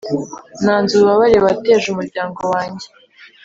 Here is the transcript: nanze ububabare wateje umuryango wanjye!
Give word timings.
nanze 0.63 0.91
ububabare 0.93 1.37
wateje 1.45 1.85
umuryango 1.89 2.41
wanjye! 2.53 2.87